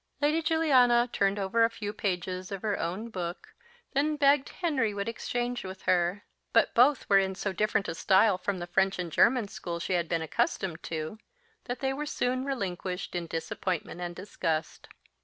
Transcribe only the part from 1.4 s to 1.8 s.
a